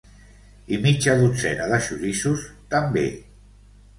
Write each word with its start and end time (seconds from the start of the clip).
I 0.77 0.79
mitja 0.85 1.13
dotzena 1.17 1.67
de 1.73 1.79
xoriços 1.87 2.47
també 2.75 3.07